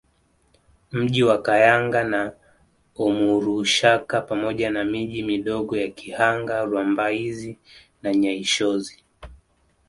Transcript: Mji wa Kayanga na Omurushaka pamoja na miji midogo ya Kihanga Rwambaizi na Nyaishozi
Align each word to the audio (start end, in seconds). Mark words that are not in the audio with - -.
Mji 0.91 1.23
wa 1.23 1.41
Kayanga 1.41 2.03
na 2.03 2.33
Omurushaka 3.05 4.21
pamoja 4.21 4.69
na 4.69 4.83
miji 4.83 5.23
midogo 5.23 5.77
ya 5.77 5.87
Kihanga 5.87 6.65
Rwambaizi 6.65 7.57
na 8.03 8.15
Nyaishozi 8.15 9.03